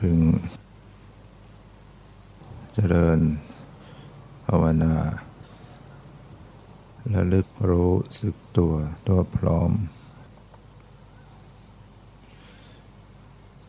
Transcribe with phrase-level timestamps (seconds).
[0.00, 0.18] พึง
[2.74, 3.20] เจริญ
[4.46, 4.94] ภาวนา
[7.14, 8.74] ระลึกรู้สึกตัว
[9.08, 9.72] ตัวพร้อม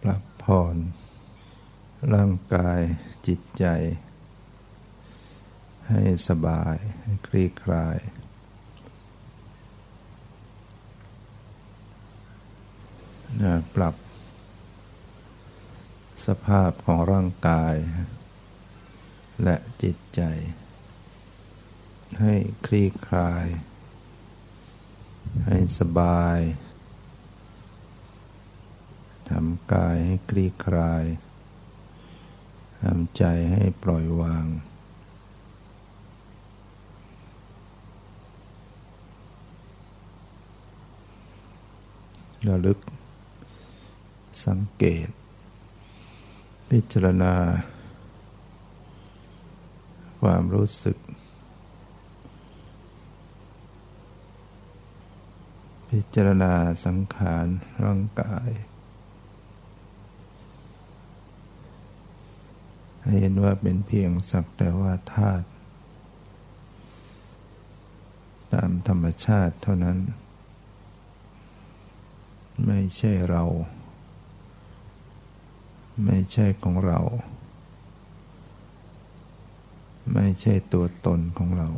[0.02, 0.76] ปรับผ่อน
[2.14, 2.80] ร่างกาย
[3.28, 3.66] จิตใจ
[5.90, 7.98] ให้สบายให้คลี่คลาย
[13.42, 13.96] นะปรับ
[16.26, 17.76] สภาพของร่างกาย
[19.44, 20.22] และจิตใจ
[22.22, 22.36] ให้
[22.66, 23.48] คลี่คลาย
[25.46, 26.40] ให้สบาย
[29.30, 31.04] ทำกายให้คลี่คลาย
[32.84, 34.46] ทำใจให้ปล่อยวาง
[42.48, 42.80] ระลึก
[44.46, 45.10] สังเกต
[46.76, 47.34] พิจารณา
[50.22, 50.98] ความรู้สึก
[55.90, 56.54] พิจารณา
[56.86, 57.46] สังขาร
[57.84, 58.50] ร่างกาย
[63.04, 65.48] ให้เห็นว่าเป็นเพียงสักแต่ว่าธาตุ
[68.54, 69.98] ตามธรรมชาติเท่านั้น
[72.66, 73.44] ไม่ใช่เรา
[76.06, 77.00] ไม่ใช่ของเรา
[80.14, 81.70] ไม่ใช่ตัวตนของเรา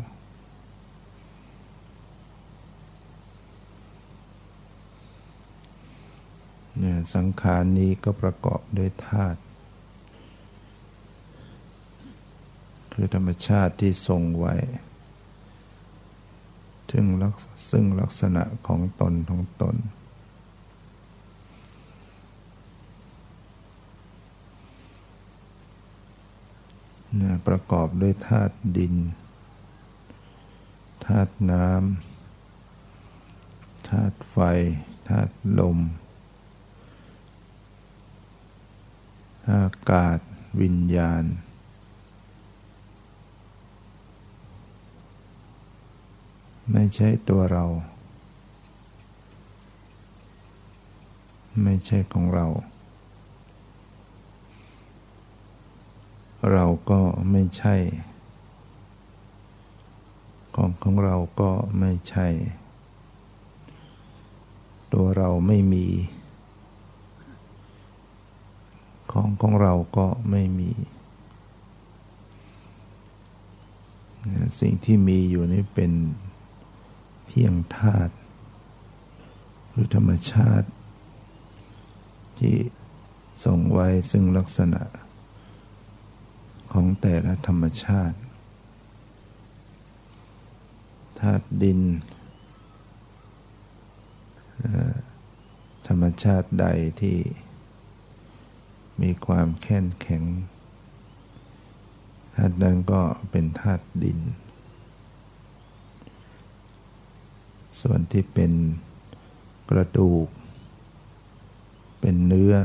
[6.79, 9.39] เนี่ยสังขารนี้ก็ประกอบด้วยธาตุ
[12.93, 14.55] คือธรรมชาติที่ทรงไว้
[16.91, 17.05] ถึง
[17.69, 28.95] ซึ่งลักษณะของตนของตนนะประกอบด้วยธาตุดิน
[31.05, 34.37] ธาตุน้ำธาตุไฟ
[35.09, 35.77] ธาตุลม
[39.51, 40.19] อากาศ
[40.61, 41.23] วิญญาณ
[46.71, 47.65] ไม่ใช่ตัวเรา
[51.63, 52.47] ไม่ใช่ของเรา
[56.51, 57.75] เราก็ไม่ใช่
[60.55, 62.27] ของของเราก็ไม่ใช่
[64.93, 65.87] ตัวเราไม่มี
[69.11, 70.71] ของของเราก็ไม่มี
[74.59, 75.91] สิ่งที่มีอยู่นี่เป็น
[77.27, 78.13] เพียงธาตุ
[79.69, 80.67] หรือธรรมชาติ
[82.37, 82.55] ที่
[83.43, 84.81] ส่งไว้ซึ่งลักษณะ
[86.73, 88.17] ของแต่ละธรรมชาติ
[91.19, 91.81] ธาตุดิน
[95.87, 96.65] ธรรมชาติใด
[97.01, 97.17] ที่
[99.01, 100.23] มีความแข็งแข็ง
[102.35, 103.01] ธาตุนั้นก็
[103.31, 104.19] เป็นธาตุดิน
[107.79, 108.51] ส่วนที่เป็น
[109.69, 110.27] กระดูก
[111.99, 112.55] เป็นเนื้อ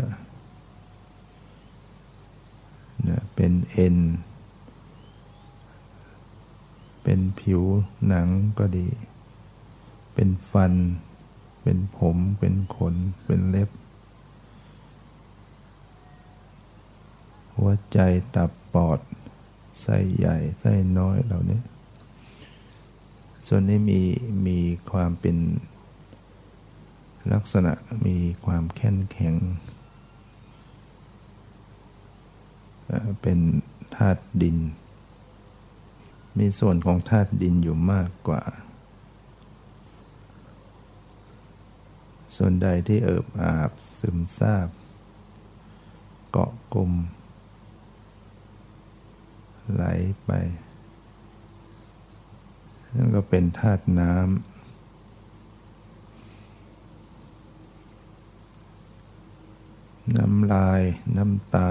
[3.34, 3.97] เป็นเอ็น
[7.03, 7.62] เป็นผิว
[8.06, 8.28] หนัง
[8.59, 8.88] ก็ดี
[10.14, 10.72] เป็นฟัน
[11.62, 12.94] เป็นผม เป็นขน
[13.25, 13.70] เป็นเล็บ
[17.56, 17.98] หัวใจ
[18.34, 19.00] ตับปอด
[19.81, 21.60] ไส้ใหญ่ ไส้น้อยเหล่านี้
[23.47, 24.00] ส่วนนี้มี
[24.47, 24.58] มี
[24.92, 25.37] ความเป็น
[27.32, 27.72] ลักษณะ
[28.06, 28.16] มี
[28.47, 29.34] ความแข็งแข็ง
[33.22, 33.38] เป็น
[33.97, 34.59] ธาตุดิน
[36.38, 38.43] มีส่วนของธาตุดินอยู่มากกว่า
[42.37, 44.69] ส่วนใดที่เอิบอาบซึมซาบ
[46.31, 46.93] เกาะกลม
[49.73, 49.84] ไหล
[50.25, 50.31] ไป
[52.94, 54.26] นั่นก็เป็นธาตุน้ำ
[60.17, 60.82] น้ำลาย
[61.17, 61.70] น้ำตา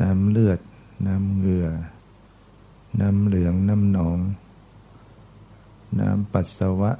[0.00, 0.60] น้ำเลือด
[1.06, 1.68] น้ำเหงื่อ
[3.00, 4.18] น้ำเหลือง น้ำหนอง
[6.00, 6.92] น้ำปัสสาวะ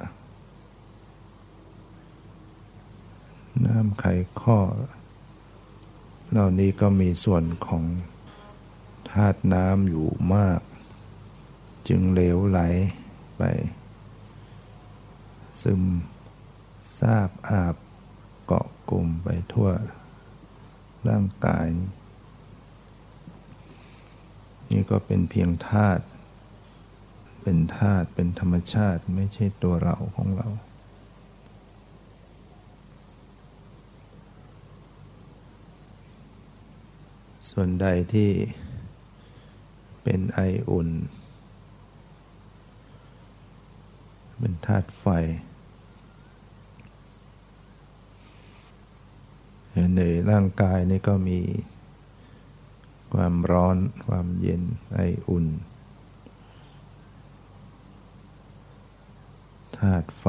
[3.65, 4.05] น้ำไข
[4.39, 4.59] ข้อ
[6.31, 7.83] เหล่านี้ก็มีส่วนของ
[9.09, 10.61] ธาตุน้ำอยู่มาก
[11.87, 12.59] จึงเหลวไหล
[13.37, 13.41] ไป
[15.61, 15.83] ซึม
[16.97, 17.75] ซาบอาบ
[18.45, 19.69] เกาะกลุ่มไปทั่ว
[21.07, 21.67] ร่างกาย
[24.71, 26.03] นี่ก็เป็นเพียงธาตุ
[27.41, 30.47] เป็นธาตุเป็นธรรมชาติไม่ใช่ตัวเราของเรา
[37.49, 38.31] ส่วนใดที่
[40.03, 40.39] เป็นไอ
[40.69, 40.89] อุ่น
[44.39, 45.05] เป็นธาตุไฟ
[49.97, 51.39] ในร่างกายนี่ก็มี
[53.13, 54.61] ความร้อน ความเย็น
[54.93, 55.45] ไออุ่น
[59.77, 60.25] ธาตุไฟ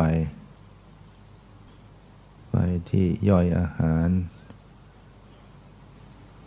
[2.49, 2.55] ไฟ
[2.91, 4.09] ที่ย่อยอาหาร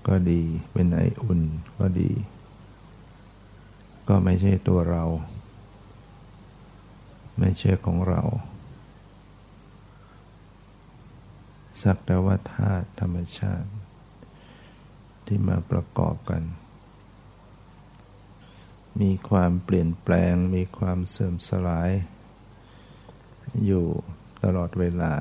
[0.08, 0.42] ก็ดี
[0.72, 1.42] เป็นไออุ่น
[1.78, 2.12] ก็ดี
[4.08, 5.04] ก็ไม่ใช่ตัวเรา
[7.40, 8.22] ไม่ใช่ของเรา
[11.82, 13.70] สักแต่ว่าธาตุธรรมชาติ
[15.36, 16.44] ที่มาประกอบกัน
[19.02, 21.92] มีความเปลี่ยนแปลง มีความเสื่อมสลาย
[23.66, 23.86] อยู่
[24.44, 25.14] ตลอดเวลา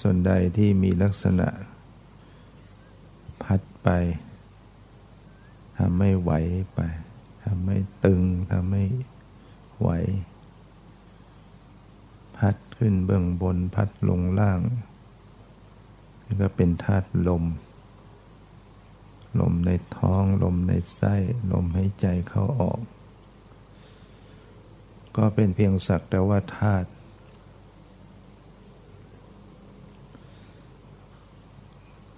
[0.00, 1.48] ส่วนใดที่มีลักษณะ
[3.42, 3.88] พัดไป
[5.78, 6.32] ทำให้ไหว
[6.74, 6.80] ไป
[7.44, 8.22] ทำให้ตึง
[8.52, 8.84] ทำให้
[9.80, 9.90] ไหว
[12.82, 14.60] ขึ้นเบื้องบนพัดลงล่าง
[16.24, 17.44] นี่ก็เป็นธาตุลม
[19.40, 21.14] ลมในท้อง ลมในไส้
[21.52, 22.80] ลมหายใจเข้าออก
[25.16, 26.88] ก็เป็นเพียงสักแต่ว่าธาตุ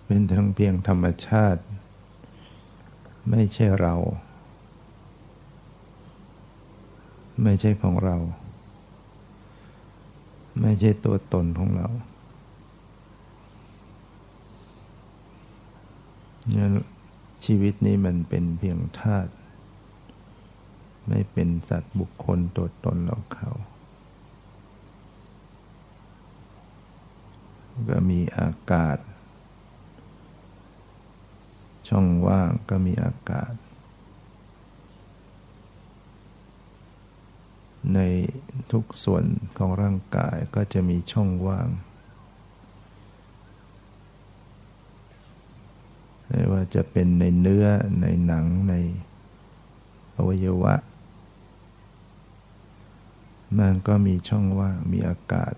[0.06, 1.62] เป็นทั้งเพียงธรรมชาติ
[3.30, 3.94] ไม่ใช่เรา
[7.42, 8.18] ไม่ใช่ของเรา
[10.60, 11.88] ไม่ใช่ตัวตนของเรา
[16.56, 16.72] งั้น
[17.44, 19.32] ชีวิตนี้มันเป็นเพียงธาตุ
[21.08, 23.50] ไม่เป็นสัตว์บุคคลตัวตนเราเขา
[27.90, 28.98] ก็มีอากาศ
[31.88, 33.52] ช่องว่างก็มีอากาศ
[37.94, 38.00] ใน
[38.72, 39.24] ทุกส่วน
[39.56, 41.68] ของร่างกายก็จะมีช่องว่าง
[46.28, 47.66] ไม่ว่าจะเป็นในเนื้อ
[48.00, 48.74] ในหนังใน
[50.16, 50.74] อวัยวะ
[53.58, 55.54] มันก็มีช่องว่าง มีอากาศ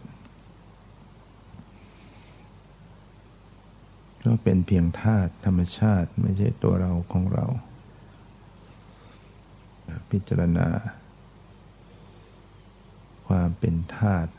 [4.24, 7.46] ก็เป็นเพียงธาตุธรรมชาติไม่ใช่ตัวเราของเรา
[10.10, 10.68] พิจารณา
[13.26, 14.32] ความเป็นธาตุ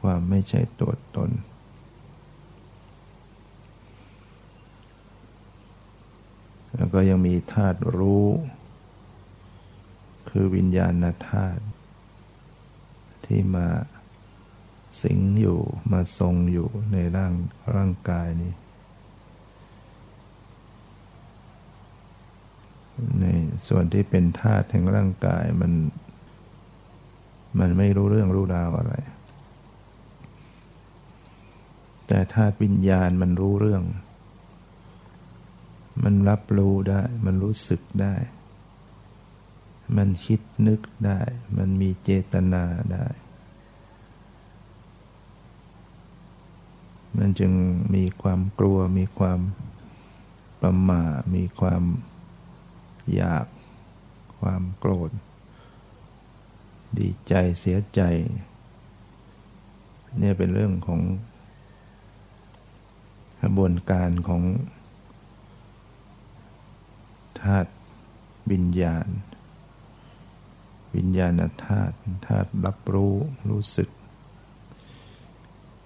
[0.00, 1.30] ความไม่ใช่ตัวตน
[6.74, 8.28] แล้วก็ยังมีธาตุรู้
[10.28, 11.62] คือวิญญาณธาตุ
[13.26, 13.68] ที่มา
[15.02, 15.60] สิงอยู่
[15.92, 17.34] มาทรงอยู่ในร่าง
[17.74, 18.52] ร่างกายนี้
[23.20, 23.26] ใน
[23.68, 25.72] ส่วนที่เป็นธาตุแห่งร่างกายมัน
[27.58, 28.94] มันไม่รู้เรื่องรู้ราวอะไร
[32.06, 33.82] แต่ธาตุวิญญาณมันรู้เรื่อง
[36.04, 38.14] มันรับรู้ได้ มันรู้สึกได้
[39.96, 41.20] มันคิดนึกได้
[41.56, 43.06] มันมีเจตนาได้
[47.18, 47.52] มันจึง
[47.94, 49.40] มีความกลัว มีความ
[50.60, 51.02] ประมา
[51.34, 51.82] มีความ
[53.14, 53.46] อยาก
[54.40, 55.10] ความโกรธ
[56.98, 58.00] ดีใจเสียใจ
[60.18, 61.00] เนี่ยเป็นเรื่องของ
[63.40, 64.42] กระบวนการของ
[67.40, 67.70] ธาตุ
[68.50, 69.06] วิญญาณ
[70.96, 71.94] วิญญาณธาตุ
[72.26, 73.14] ธาตุรับรู้
[73.50, 73.88] รู้สึก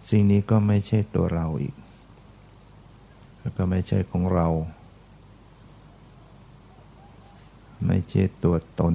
[0.08, 1.75] สิ่งนี้ก็ไม่ใช่ตัวเราอีก
[3.40, 4.49] แล้วก็ไม่ใช่ของเรา
[7.87, 8.94] ไม่ใช่ตัวตน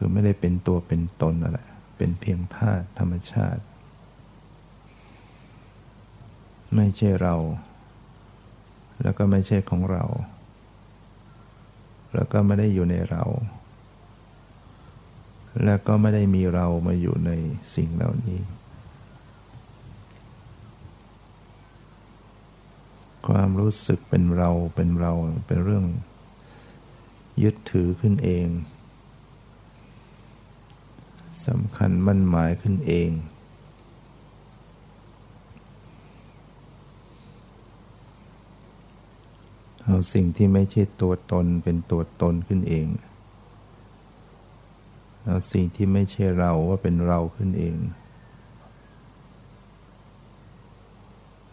[0.00, 1.60] คือไม่ได้เป็นตัวเป็นตนอะไร
[1.96, 3.62] เป็นเพียงธาตุธรรมชาติ
[6.74, 7.34] ไม่ใช่เรา
[9.02, 10.04] แล้วก็ไม่ใช่ของเรา
[12.14, 13.24] แล้วก็ไม่ได้อยู่ในเรา
[15.64, 17.30] แล้วก็ไม่ได้มีเรามาอยู่ใน
[17.74, 18.40] สิ่งเหล่านี้
[23.28, 25.12] ความรู้สึกเป็นเราเป็นเรา
[25.46, 25.84] เป็นเรื่อง
[27.42, 28.48] ยึดถือขึ้นเอง
[31.46, 33.10] สำคัญมั่นหมายขึ้นเอง
[39.84, 42.86] เอาสิ่งที่ไม่ใช่ตัวตนเป็นตัวตนขึ้นเอง
[45.24, 47.76] เอาสิ่งที่ไม่ใช่เราว่าเป็นเราขึ้นเอง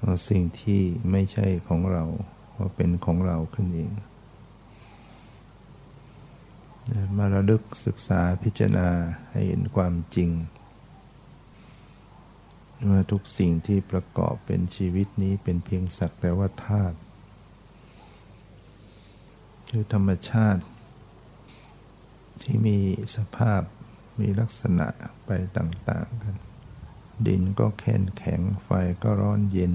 [0.01, 2.03] เอาสิ่งที่ไม่ใช่ของเรา
[2.57, 3.91] ว่าเป็นของเราขึ้นเอง
[7.17, 8.89] มาระลึกศึกษาพิจารณา
[9.31, 10.29] ให้เห็นความจริง
[12.89, 16.97] ว่าทุกสิ่งที่ประกอบเป็นชีวิตนี้เป็นเพียงสักแต่ว่าธาตุ
[19.69, 20.63] คือธรรมชาติ
[22.41, 22.77] ที่มี
[23.15, 23.61] สภาพ
[24.19, 24.87] มีลักษณะ
[25.25, 26.35] ไปต่างๆกัน
[27.27, 28.69] ดินก็แข็งแข็งไฟ
[29.03, 29.73] ก็ร้อนเย็น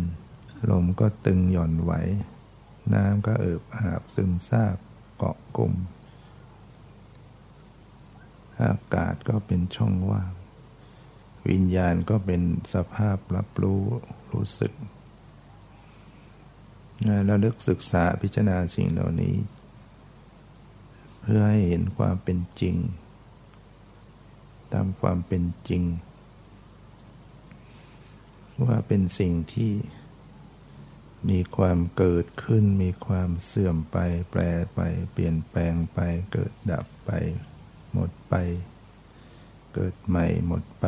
[0.71, 1.93] ลมก็ตึงหย่อนไหว
[2.95, 4.77] น้ำก็เอิบอาบซึมซาบ
[5.17, 5.75] เกาะกลุ่ม
[8.63, 10.33] อากาศก็เป็นช่องว่าง
[11.49, 12.43] วิญญาณก็เป็น
[12.75, 13.83] สภาพรับรู้
[14.33, 14.73] รู้สึก
[17.27, 19.37] เราลือกศึกษาพิจารณาสิ่งเหล่านี้
[21.21, 22.77] เพื่อให้เห็นความเป็นจริง
[24.73, 25.83] ตามความเป็นจริง
[28.65, 29.73] ว่าเป็นสิ่งที่
[31.31, 33.97] มีความเกิดขึ้น มีความเสื่อมไป
[34.31, 34.41] แปร
[34.75, 34.81] ไป
[35.13, 35.99] เปลี่ยนแปลงไป
[36.33, 37.11] เกิดดับไป
[37.93, 38.35] หมดไป
[39.75, 40.87] เกิดใหม่หมดไป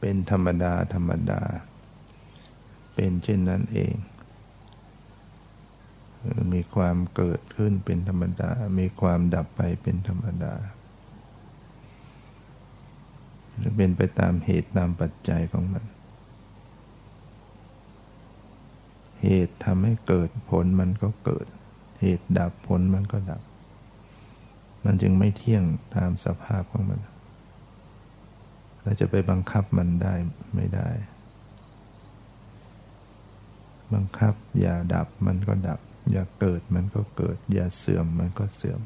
[0.00, 1.42] เป็นธรรมดาธรรมดา
[2.94, 3.94] เป็นเช่นนั้นเอง
[6.52, 10.54] มีความเกิดขึ้นเป็นธรรมดา มีความดับไปเป็นธรรมดา
[13.76, 15.84] เป็นไปตามเหตุตามปัจจัยของมัน
[19.22, 21.46] เหตุทำให้เกิดผลมันก็เกิด
[22.00, 23.42] เหตุดับผลมันก็ดับ
[24.86, 25.64] มันจึงไม่เที่ยง
[25.96, 27.00] ตามสภาพของมัน
[28.82, 30.14] เราจะไปบังคับมันได้
[30.54, 30.88] ไม่ได้
[33.94, 38.80] บังคับอย่าดับมันก็ดับ อย่าเกิดมันก็เกิด อย่าเสื่อมมันก็เสื่อม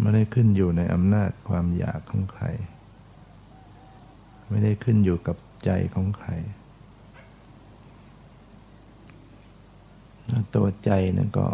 [0.00, 2.44] ไม่ได้ขึ้นอยู่ในอำนาจความอยากของใคร
[4.48, 6.30] ไม่ได้ขึ้นอยู่กับใจของใคร
[10.54, 11.46] ตัวใจนั่นก็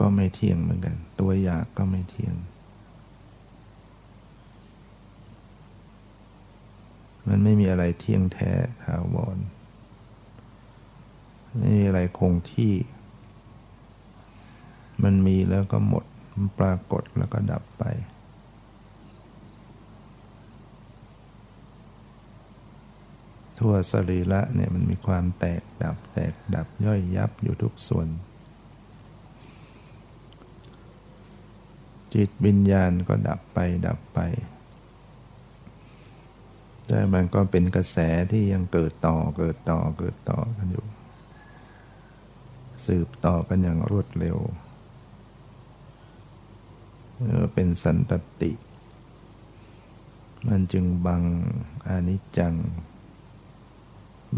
[0.00, 2.34] ก็ไม่เที่ยงเหมือนกัน ตัวอยากก็ไม่เที่ยง
[7.28, 8.52] มันไม่มีอะไรเที่ยงแท้
[8.82, 9.38] ถาวร
[11.58, 12.72] ไม่มีอะไรคงที่
[15.02, 17.84] มันมีแล้วก็หมด มันปรากฏแล้วก็ดับไป
[23.58, 28.08] ทั่วสรีระเนี่ยมันมีความแตกดับ แตกดับย่อยยับอยู่ทุกส่วน
[32.14, 34.18] จิตวิญญาณก็ดับไปดับไป
[36.86, 37.98] แต่มันก็เป็นกระแส
[38.32, 40.86] ที่ยังเกิดต่อเกิดต่อเกิดต่อกันอยู่
[42.86, 44.38] สืบต่อกันอย่างรวดเร็ว
[47.54, 48.52] เป็นสันตติ
[50.48, 51.22] มันจึงบัง
[51.88, 52.54] อนิจจัง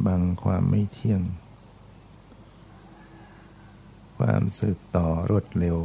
[0.07, 1.23] บังความไม่เที่ยง
[4.19, 5.79] ความสืบต่อรวดเร็ว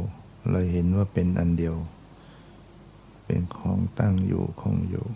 [0.50, 1.76] เราเห็นว่าเป็นอันเดียว
[3.26, 5.06] เป็นของตั้งอยู่คงอยู่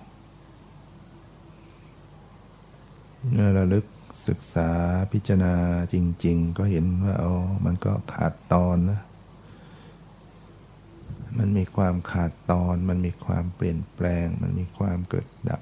[3.30, 3.86] เมื่อระลึก
[4.26, 4.70] ศึกษา
[5.12, 5.54] พิจารณา
[5.92, 7.34] จริง ๆ ก็เห็นว่าอ๋อ
[7.64, 9.00] มันก็ขาดตอนนะ
[11.38, 15.60] มันมีความขาดตอน มันมีความเปลี่ยนแปลง มันมีความเกิดดับ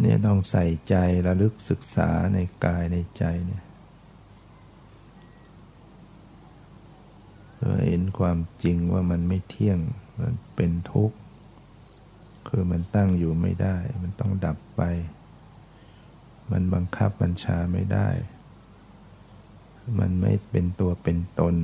[0.00, 0.94] เนี่ยต้องใส่ใจ
[1.26, 3.62] ระลึกศึกษาในกายในใจเนี่ย
[7.88, 9.78] เห็นความจริงว่ามันไม่เที่ยง
[10.20, 11.16] มันเป็นทุกข์
[12.48, 14.82] คือมันตั้งอยู่ไม่ได้ มันต้องดับไป
[16.50, 18.08] มันบังคับบัญชาไม่ได้
[19.98, 21.54] มันไม่เป็นตัวเป็นตน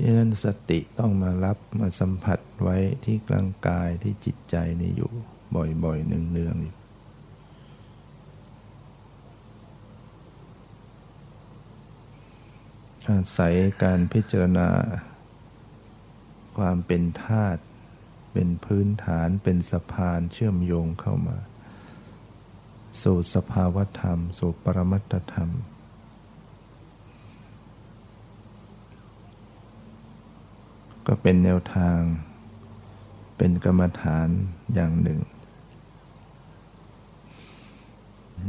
[0.00, 5.10] ดังนั้นสติต้องมารับมาสัมผัสไว้ที่กลางกายที่จิตใจนี่อยู่
[5.84, 6.76] บ่อยๆเนืองๆอยู่
[13.10, 14.68] อาศัยการพิจารณา
[16.58, 17.62] ความเป็นธาตุ
[18.32, 21.36] เป็นพื้นฐานเป็นสะพานเชื่อมโยงเข้ามา
[23.02, 25.50] สู่สภาวธรรม สู่ปรมัตธรรม
[31.06, 32.00] ก็เป็นแนวทาง
[33.36, 34.28] เป็นกรรมฐาน
[34.74, 35.20] อย่างหนึ่ง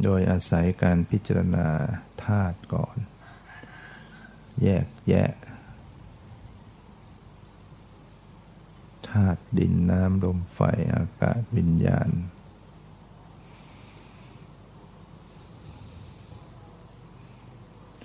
[0.04, 1.68] โดยอาศัยการพิจารณา
[2.26, 2.98] ธาตุก่อน
[4.64, 5.32] แยกแยะ
[9.08, 10.60] ธาตุดินน้ำลมไฟ
[10.94, 12.10] อากาศวิญญาณ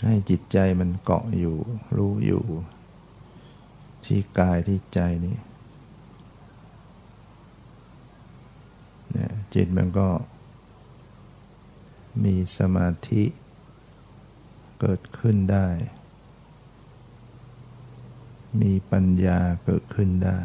[0.04, 1.56] ให้จิตใจมันเกาะอยู่
[1.96, 2.44] รู้อยู่
[4.04, 5.36] ที่กายที่ใจนี่
[9.54, 10.08] จิตมันก็
[12.24, 13.24] มีสมาธิ
[14.80, 15.68] เกิดขึ้นได้
[18.60, 20.38] มีปัญญาเกิดขึ้นได้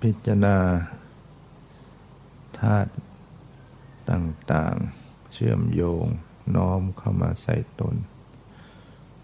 [0.00, 0.56] พิจารณา
[2.58, 2.92] ธาตุ
[4.10, 6.06] ต่างๆ เชื่อมโยง
[6.56, 7.96] น้อมเข้ามาใส่ตน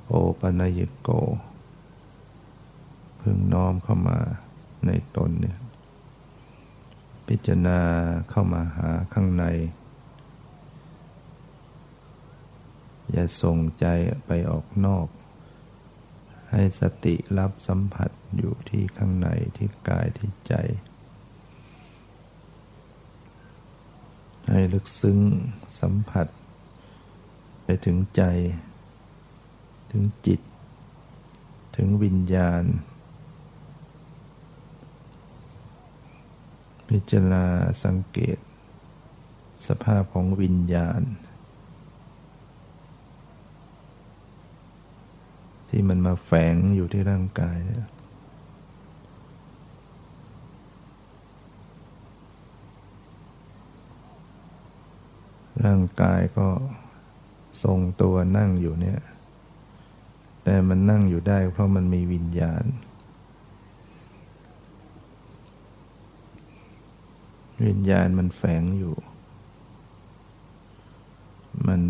[0.06, 1.09] โอปัญญโก
[3.21, 4.18] พึงน้อมเข้ามา
[4.87, 5.56] ในตนเนี่ย
[7.28, 7.80] พิจารณา
[8.30, 9.45] เข้ามาหาข้างใน
[13.11, 13.87] อย่าส่งใจ
[14.26, 15.09] ไปออกนอก
[16.50, 20.54] ให้สติรับสัมผัสอยู่ที่ข้างในที่กายที่ใจ
[24.49, 25.18] ให้ลึกซึ้ง
[25.80, 26.26] สัมผัส
[27.64, 28.23] ไปถึงใจ
[29.90, 30.40] ถึงจิต
[31.76, 32.64] ถึงวิญญาณ
[36.88, 37.44] พิจารณา
[37.84, 38.38] สังเกต
[39.66, 41.02] สภาพของวิญญาณ
[45.68, 47.86] ที่มันมาแฝงอยู่ที่ร่างกายเนี่ย
[55.64, 56.48] ร่างกายก็
[57.62, 59.00] ทรงตัวนั่งอยู่เนี่ย
[60.44, 62.64] แต่มันนั่งอยู่ได้เพราะมันมีวิญญาณ
[67.64, 68.95] วิญญาณมันแฝงอยู่
[71.66, 71.80] มัน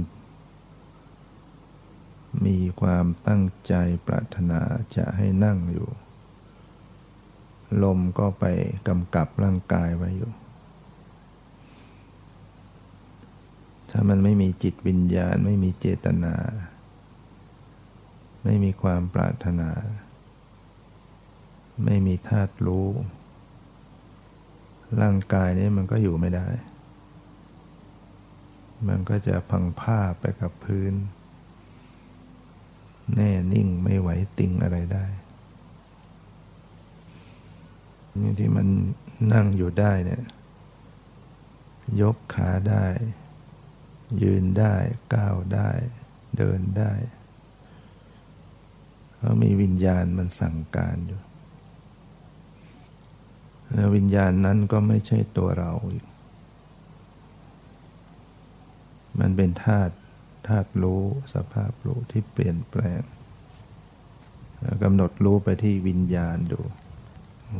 [2.46, 3.74] มีความตั้งใจ
[4.06, 4.60] ปรารถนา
[4.96, 5.88] จะให้นั่งอยู่
[7.82, 8.44] ลมก็ไป
[8.88, 10.32] กำกับร่างกายไว้อยู่
[13.90, 16.34] ถ้ามันไม่มีจิตวิญญาณไม่มีเจตนา
[18.44, 19.70] ไม่มีความปรารถนา
[21.84, 22.88] ไม่มีธาตุรู้
[25.00, 26.48] ร่างกายนี้มันก็อยู่ไม่ได้
[28.88, 30.92] มันก็จะพังผ้าไปกับพื้น
[33.14, 35.06] แน่นิ่งไม่ไหวติงอะไรได้
[38.20, 38.66] นี่ที่มัน
[39.32, 40.22] นั่งอยู่ได้เนี่ย
[42.00, 42.86] ยกขาได้
[44.22, 44.74] ยืนได้
[45.14, 45.70] ก้าวได้
[46.36, 46.92] เดินได้
[49.16, 51.20] เพราะมีวิญญาณมันสั่งการอยู่
[53.74, 55.72] ววิญญาณนั้นก็ไม่ใช่ตัวเรา
[59.20, 59.94] มันเป็นธาตุ
[60.48, 61.02] ธาตุรู้
[61.34, 63.02] สภาพรู้ที่เปลี่ยนแปลง
[64.82, 66.60] กำหนดรู้ไปที่วิญญาณดู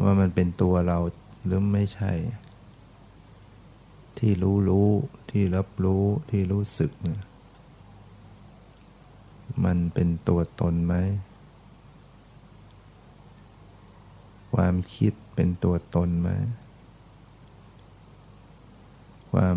[0.03, 0.99] ว่ามันเป็นตัวเรา
[1.45, 2.13] หรือไม่ใช่
[4.19, 4.89] ที่รู้รู้
[5.31, 6.93] ที่รับรู้ที่รู้สึก
[9.65, 10.95] มันเป็นตัวตนไหม
[14.55, 16.29] ความคิด เป็นตัวตนไหม
[19.31, 19.57] ความ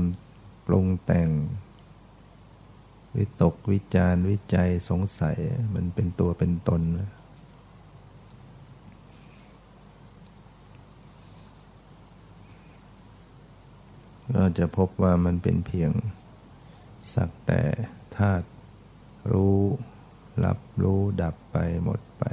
[0.65, 1.29] ปรุงแต่ง
[3.15, 5.37] วิตกวิจารวิจัยสงสัย
[5.75, 6.99] มันเป็นตัวเป็นตนไหม
[14.33, 15.91] เราจะพบว่ามันเป็นเพียง
[17.13, 17.61] สักแต่
[18.17, 18.47] ธาตุ
[19.31, 19.57] รู้
[20.45, 22.23] รับรู้ดับไปหมดไป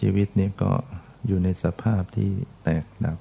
[0.00, 0.72] ชีวิตนี้ก็
[1.26, 2.30] อยู่ในสภาพที่
[2.62, 3.18] แตกดับ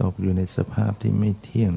[0.00, 1.74] ตกอยู่ในสภาพที่ไม่เที่ยง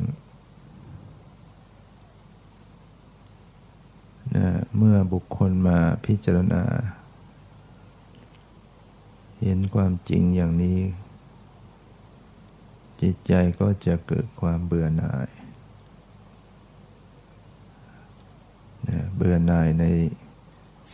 [4.35, 6.63] นะเมื่อบุคคลมาพิจารณา
[9.41, 10.79] เห็นความจริงอย่างนี้
[13.01, 15.29] จิตใจก็จะเกิดความเบื่อหน่าย
[18.87, 19.85] นะเบื่อหน่ายใน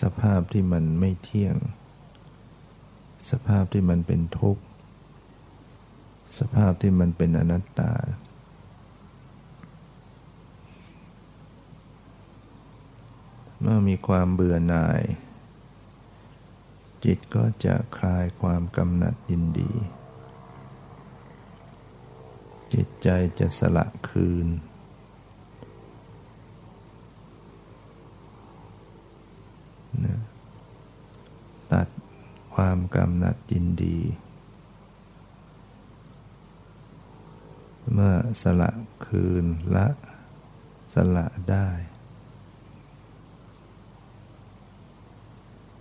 [0.01, 1.55] สภาพที่มันไม่เที่ยง
[3.29, 4.63] สภาพที่มันเป็นทุกข์
[6.37, 7.93] สภาพที่มันเป็นอนัตตา
[13.61, 15.01] เมื่อมีความเบื่อหน่าย
[17.05, 19.73] จิตก็จะคลายความกำหนัดยินดี
[22.73, 24.47] จิตใจจะสละคืน
[30.05, 30.19] นะ
[31.73, 31.87] ตัด
[32.55, 33.99] ความกำหนัดยินดี
[37.91, 38.71] เมื่อสละ
[39.05, 39.87] คืนละ
[40.93, 41.69] สละได้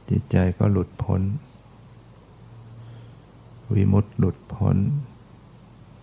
[0.08, 1.22] จิตใจก็หลุดพ้น
[3.74, 4.76] วิมุตติหลุดพ้น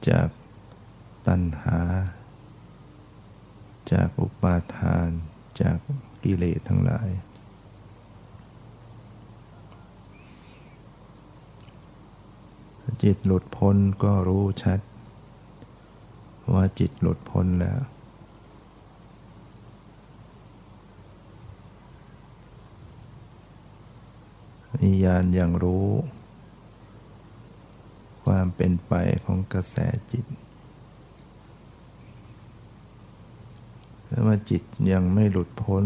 [0.10, 0.30] จาก
[1.28, 1.80] ตัณหา
[3.92, 5.10] จากอุปาทาน
[5.62, 5.78] จาก
[6.24, 7.10] กิเลสทั้งหลาย
[13.04, 14.80] จิตหลุดพ้นก็รู้ชัด
[16.54, 17.80] ว่าจิตหลุดพ้นแล้ว
[24.78, 25.88] มีญาณอย่างรู้
[28.24, 28.94] ความเป็นไป
[29.26, 29.76] ของกระแส
[30.12, 30.26] จิต
[34.08, 35.86] ถ้าว่าจิตยังไม่หลุดพ้น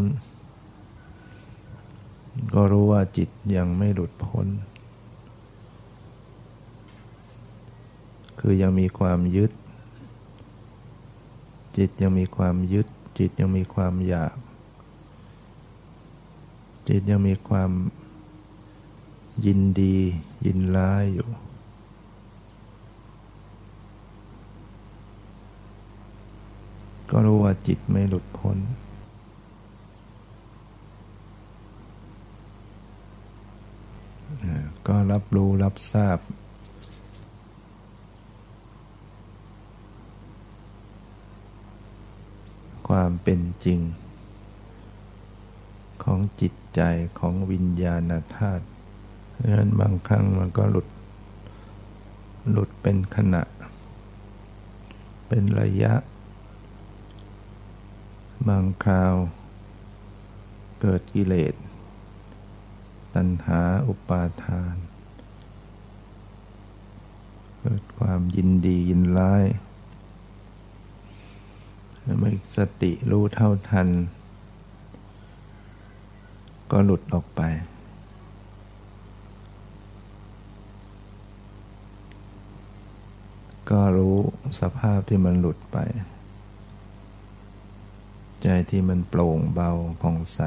[2.54, 4.47] ก็รู้ว่าจิตยังไม่หลุดพ้น
[8.46, 9.52] คือยังมีความยึด
[11.78, 14.36] จิตยังมีความยึด จิตยังมีความอยาก
[16.88, 17.72] จิตยังมีความ
[19.46, 19.96] ยินดี
[20.46, 21.28] ยินร้ายอยู่
[27.10, 28.58] ก็รู้ว่าจิตไม่หลุดพ้น
[34.88, 36.20] ก็รับรู้รับทราบ
[42.88, 43.80] ความเป็นจริง
[46.04, 46.82] ของจิตใจ
[47.19, 48.65] ของวิญญาณธาตุ
[49.41, 50.88] ดังนั้นบางครั้งมันก็หลุด
[52.52, 53.43] หลุดเป็นขณะ
[55.28, 55.93] เป็นระยะ
[58.48, 59.13] บางคราว
[60.82, 61.54] เกิดกิเลส
[63.15, 64.76] ตัณหาอุปาทาน
[67.62, 69.46] เกิดความยินดียินร้าย
[72.06, 73.88] มื่อสติรู้เท่าทัน
[76.72, 77.42] ก็หลุดออกไป
[83.70, 84.18] ก็รู้
[84.60, 85.78] สภาพที่มันหลุดไป
[88.42, 90.39] ใจที่มันโปร่งเบาผ่องใส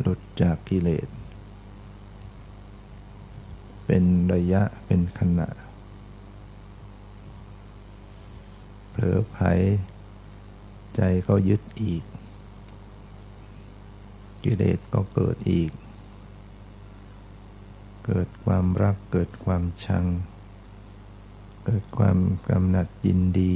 [0.00, 1.08] หลุดจากกิเลส
[3.86, 5.48] เป็นระยะเป็นขณะ
[8.92, 9.36] เผลอไผ
[10.96, 12.02] ใจก็ยึดอีก
[14.44, 15.70] กิเลสก็เกิดอีก
[18.06, 20.04] เกิดความรักเกิดความชัง
[21.64, 23.54] เกิดความกำหนัดยินดี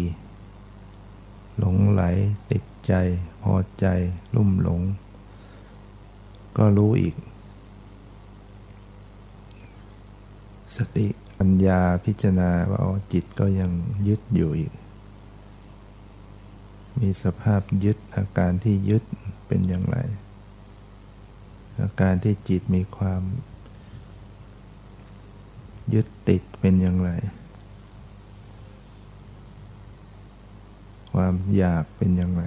[1.59, 2.03] หลงไหล
[2.51, 2.93] ติดใจ
[3.43, 3.87] พอใจ
[4.35, 4.81] ลุ่มหลง
[6.57, 7.15] ก็รู้อีก
[10.77, 11.07] สติ
[11.39, 12.81] ปัญญาพิจารณาว่า
[13.13, 13.71] จิตก็ยัง
[14.09, 14.73] ยึดอยู่อีก
[17.01, 19.03] มีสภาพยึดอาการที่ยึด
[19.47, 19.99] เป็นอย่างไร
[21.83, 23.23] อาการที่จิตมีความ
[25.95, 27.11] ยึดติดเป็นอย่างไร
[31.13, 32.45] ความอยากเป็นอย่างไร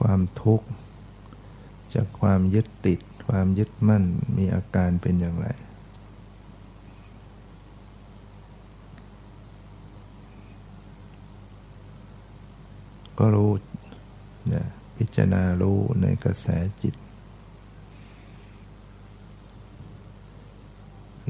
[0.00, 0.66] ความทุกข์
[1.94, 4.04] จากความยึดติด ความยึดมั่น
[4.36, 5.48] มีอาการเป็นอย่างไร
[13.20, 13.50] ก็รู้
[14.48, 16.46] เนี่ยพิจารณารู้ในกระแส
[16.82, 16.94] จิต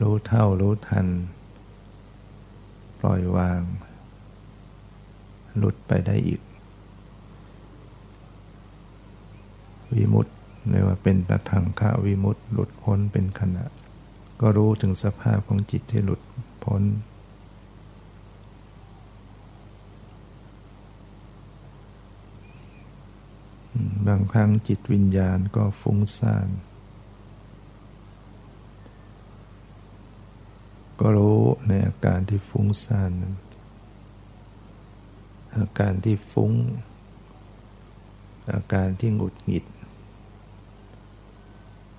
[0.01, 1.07] รู้เท่ารู้ทัน
[3.01, 3.61] ปล่อยวาง
[5.57, 6.41] หลุดไปได้อีก
[9.93, 10.35] วิมุตต์
[10.69, 13.65] เรียกว่าเป็นตถังคาวิมุตต์หลุดพ้นเป็นขณะ
[14.41, 16.21] ก็รู้ถึงสภาพของจิตที่หลุด
[16.65, 16.83] พ้น
[24.07, 26.49] บางครั้งจิตวิญญาณก็ฟุ้งซ่าน
[31.01, 33.37] ก็รู้ในอาการที่ฟุ้งซ่านนั้น
[35.57, 36.53] อาการที่ฟุ้ง
[38.53, 39.65] อาการที่หงุดหงิด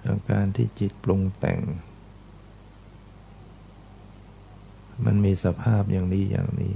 [0.08, 1.60] อาการที่จิตปรุงแต่ง
[5.06, 6.74] มันมีสภาพอย่างนี้อย่างนี้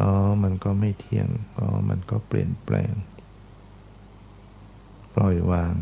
[0.00, 0.10] อ๋อ
[0.42, 1.28] มันก็ไม่เที่ยง
[1.58, 2.92] อ๋อ มันก็เปลี่ยนแปลง
[5.14, 5.74] ปล่อยวาง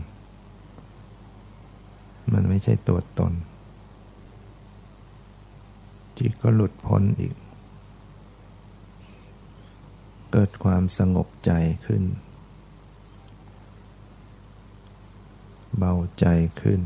[2.32, 3.32] มันไม่ใช่ตัวตน
[6.18, 7.34] จิตก็หลุดพ้นอีก
[10.30, 11.52] เกิดความสงบใจ
[11.86, 12.02] ขึ้น
[15.78, 16.26] เบาใจ
[16.60, 16.80] ขึ้น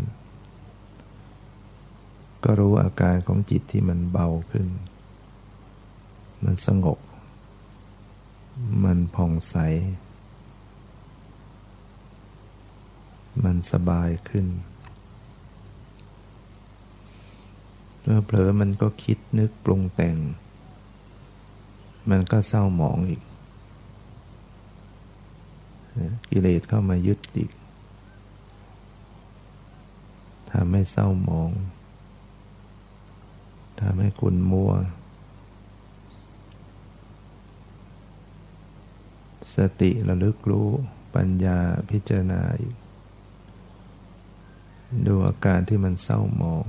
[2.44, 4.68] ก็รู้อาการของจิตที่มันเบาขึ้น
[6.44, 6.98] มันสงบ
[8.84, 9.56] มันผ่องใส
[13.44, 14.46] มันสบายขึ้น
[18.02, 20.16] เมื่อเผลอมันก็คิดนึกปรุงแต่ง
[22.10, 23.22] มันก็เศร้าหมองอีก
[26.30, 27.50] กิเลสเข้ามายึดอีก
[30.50, 31.50] ทำให้เศร้าหมอง
[33.80, 34.72] ทำให้คุณมัว
[39.58, 40.68] สติระลึกรู้
[41.14, 41.58] ปัญญา
[41.90, 42.76] พิจารณาอีก
[45.06, 46.66] ดูอาการที่มันเศร้าหมอง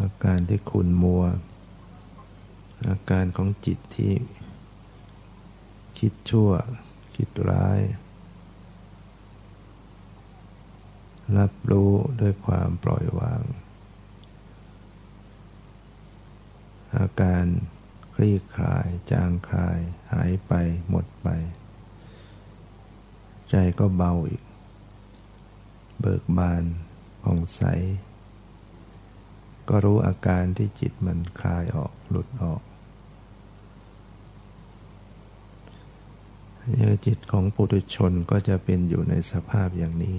[0.00, 1.24] อาการที่ขุนมัว
[2.88, 4.14] อาการของจิตที่
[5.98, 6.50] คิดชั่ว
[7.16, 7.80] คิดร้าย
[11.38, 13.42] รับรู้ด้วยความปล่อยวาง
[16.96, 17.44] อาการ
[18.22, 19.78] ลี่คลาย จางคลาย
[20.12, 20.52] หายไป
[20.88, 21.28] หมดไป
[23.50, 24.42] ใจก็เบาอีก
[26.00, 26.64] เบิกบาน
[27.22, 27.62] ผ่องใส
[29.68, 32.62] ก็รู้อาการที่จิตมันคลายออกหลุดออก
[36.68, 40.16] เนื้อจิตของปุถุชนก็จะเป็นอยู่ในสภาพอย่างนี้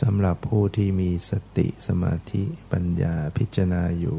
[0.00, 4.18] สำหรับผู้ที่มีสติสมาธิปัญญาพิจารณาอยู่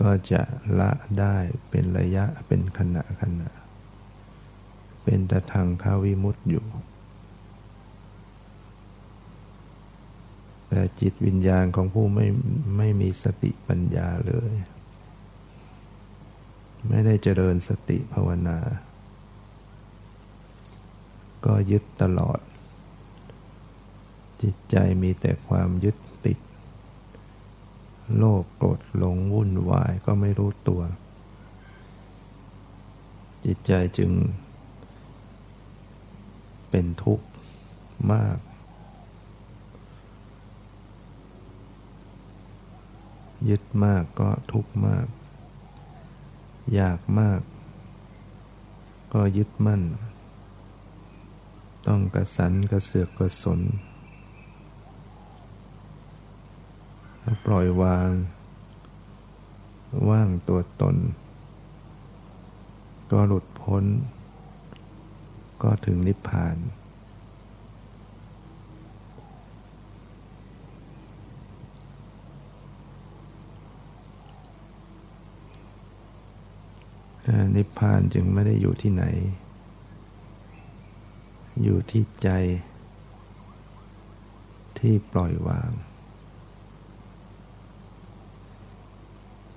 [0.00, 0.42] ก็จะ
[0.80, 0.90] ละ
[1.20, 1.36] ได้
[1.70, 3.50] เป็นระยะเป็นขณะขณะ
[5.04, 6.66] เป็นตะทางคาวิมุตอยู่
[10.68, 12.26] แต่จิตวิญญาณของผู้ไม่
[12.76, 14.52] ไม่มีสติปัญญาเลย
[16.88, 18.58] ไม่ได้เจริญสติภาวนา
[21.44, 22.38] ก็ยึดตลอด
[24.42, 26.38] จิตใจมีแต่ความยึดติด
[28.16, 30.82] โลภโกรธหลงวุ่นวายก็ไม่รู้ตัว
[33.44, 34.10] จิตใจจึง
[36.70, 37.26] เป็นทุกข์
[38.12, 38.38] มาก
[43.48, 45.06] ยึดมากก็ทุกข์มาก
[46.74, 47.40] อยากมาก
[49.14, 49.82] ก็ยึดมั่น
[51.86, 53.60] ต้องกระสันกระเสือกกระสน
[57.44, 58.10] ปล่อยวาง
[60.08, 60.96] ว่างตัวตน
[63.10, 63.84] ก็หลุดพ้น
[65.62, 66.56] ก็ถึงนิพพาน
[77.56, 79.04] นิพพานจึงไม่ได้อยู่ที่ไหน
[81.62, 82.28] อยู่ที่ใจ
[84.78, 85.70] ที่ปล่อยวาง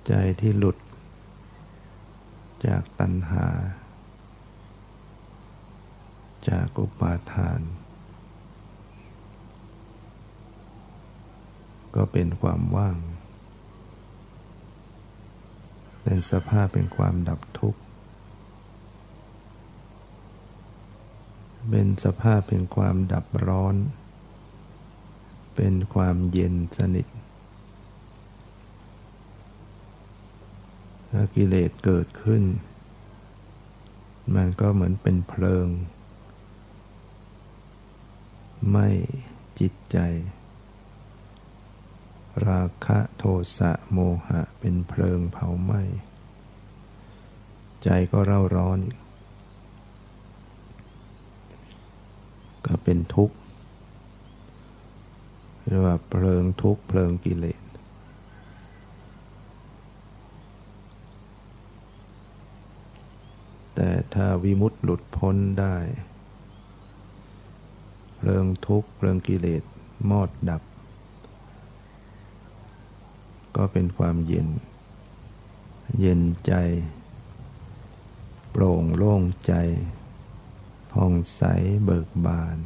[0.06, 0.76] ใจที่หลุด
[2.66, 3.46] จากตัณหา
[6.48, 7.60] จากอุปาทาน
[11.94, 12.96] ก็เป็นความว่าง
[16.02, 17.80] เป็นสภาพเป็นความดับทุกข์
[21.70, 23.76] เป็นสภาพเป็นความดับร้อน
[25.54, 27.06] เป็นความเย็นสนิท
[31.10, 32.42] ถ้ากิเลสเกิดขึ้น
[34.34, 35.66] มันก็เหมือนเป็นเพลิง
[38.70, 38.88] ไม่
[39.60, 39.98] จิตใจ
[42.48, 43.24] ราคะโท
[43.58, 45.82] สะโมหะเป็นเพลิงเผาไหม้
[47.84, 48.78] ใจก็เร่าร้อน
[52.66, 53.36] ก็เป็นทุกข์
[55.64, 57.62] เรียกว่าเพลิงทุกข์เพลิงกิเลส
[63.74, 65.76] แต่ถ้าวิมุตต์หลุดพ้นได้
[68.16, 69.62] เพลิงทุกข์เพลิงกิเลส
[70.10, 70.62] มอดดับ
[73.56, 74.48] ก็เป็นความเย็น
[76.00, 76.52] เย็นใจ
[78.50, 79.52] โปร่งโล่งใจ
[81.02, 81.42] ผ่องใส
[81.84, 82.58] เบิกบาน